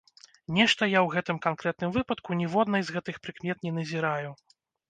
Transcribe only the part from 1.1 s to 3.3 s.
гэтым канкрэтным выпадку ніводнай з гэтых